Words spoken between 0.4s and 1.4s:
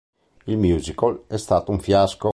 Il musical è